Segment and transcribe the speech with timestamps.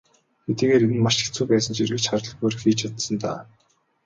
[0.45, 3.39] Хэдийгээр энэ нь маш хэцүү байсан ч эргэж харалгүйгээр хийж чадсан даа.